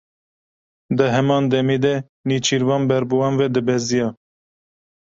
Di 0.97 1.05
heman 1.15 1.43
demê 1.51 1.77
de 1.83 1.93
nêçîrvan 2.27 2.81
ber 2.89 3.03
bi 3.09 3.15
wan 3.19 3.33
ve 3.39 3.47
dibeziya. 3.55 4.07